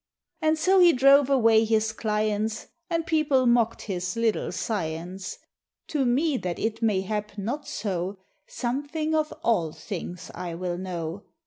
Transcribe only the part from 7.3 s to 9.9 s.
not so, Something of all